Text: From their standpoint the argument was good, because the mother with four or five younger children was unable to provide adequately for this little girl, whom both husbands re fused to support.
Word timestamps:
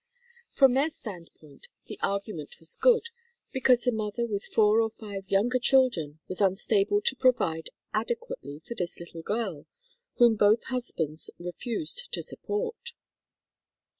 From 0.51 0.73
their 0.73 0.89
standpoint 0.89 1.67
the 1.85 1.99
argument 2.01 2.55
was 2.59 2.75
good, 2.75 3.03
because 3.51 3.83
the 3.83 3.91
mother 3.91 4.25
with 4.25 4.45
four 4.45 4.81
or 4.81 4.89
five 4.89 5.27
younger 5.29 5.59
children 5.59 6.19
was 6.27 6.41
unable 6.41 7.01
to 7.01 7.15
provide 7.15 7.69
adequately 7.93 8.63
for 8.67 8.73
this 8.73 8.99
little 8.99 9.21
girl, 9.21 9.67
whom 10.15 10.37
both 10.37 10.63
husbands 10.69 11.29
re 11.37 11.51
fused 11.55 12.07
to 12.13 12.23
support. 12.23 12.93